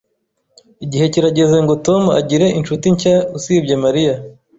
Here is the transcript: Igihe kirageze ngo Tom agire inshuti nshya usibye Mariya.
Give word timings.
Igihe 0.85 1.05
kirageze 1.13 1.57
ngo 1.63 1.73
Tom 1.85 2.03
agire 2.19 2.45
inshuti 2.59 2.85
nshya 2.93 3.15
usibye 3.37 3.73
Mariya. 3.83 4.15